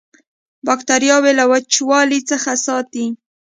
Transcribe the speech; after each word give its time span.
باکتریاوې 0.67 1.31
له 1.39 1.45
وچوالي 1.51 2.19
څخه 2.29 2.51
ساتي. 2.65 3.05